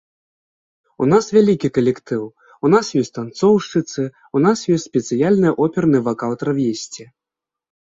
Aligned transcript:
У 1.05 1.09
нас 1.11 1.25
вялікі 1.35 1.69
калектыў, 1.75 2.23
у 2.67 2.73
нас 2.77 2.85
ёсць 3.03 3.15
танцоўшчыцы, 3.19 4.01
у 4.35 4.45
нас 4.49 4.67
ёсць 4.73 4.87
спецыяльны 4.93 5.49
оперны 5.71 6.07
вакал-травесці. 6.13 7.03